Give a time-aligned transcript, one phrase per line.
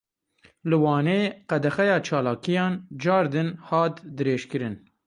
[0.69, 4.75] Li Wanê qedexeya çalakiyan cardin hat dirêjkirin.